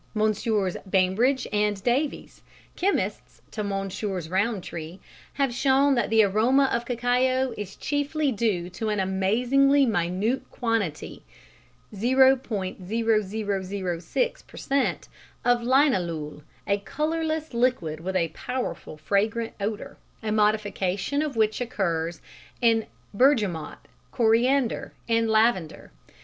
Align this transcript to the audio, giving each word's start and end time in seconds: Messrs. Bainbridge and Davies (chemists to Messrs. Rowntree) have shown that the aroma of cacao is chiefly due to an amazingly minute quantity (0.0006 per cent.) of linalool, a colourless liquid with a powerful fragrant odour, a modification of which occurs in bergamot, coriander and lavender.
Messrs. 0.15 0.77
Bainbridge 0.89 1.45
and 1.53 1.83
Davies 1.83 2.41
(chemists 2.75 3.39
to 3.51 3.63
Messrs. 3.63 4.29
Rowntree) 4.29 4.97
have 5.33 5.53
shown 5.53 5.93
that 5.93 6.09
the 6.09 6.23
aroma 6.23 6.71
of 6.73 6.85
cacao 6.85 7.53
is 7.55 7.75
chiefly 7.75 8.31
due 8.31 8.67
to 8.71 8.89
an 8.89 8.99
amazingly 8.99 9.85
minute 9.85 10.49
quantity 10.49 11.21
(0.0006 11.93 14.47
per 14.47 14.57
cent.) 14.57 15.07
of 15.45 15.61
linalool, 15.61 16.41
a 16.65 16.79
colourless 16.79 17.53
liquid 17.53 17.99
with 17.99 18.15
a 18.15 18.29
powerful 18.29 18.97
fragrant 18.97 19.53
odour, 19.59 19.97
a 20.23 20.31
modification 20.31 21.21
of 21.21 21.35
which 21.35 21.61
occurs 21.61 22.21
in 22.59 22.87
bergamot, 23.13 23.77
coriander 24.11 24.93
and 25.07 25.29
lavender. 25.29 25.91